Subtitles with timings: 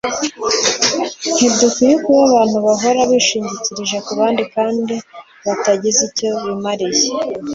[1.35, 4.95] ntidukwiriye kuba abantu bahora bishingikiriza ku bandi kandi
[5.45, 7.05] batagize icyo bimariye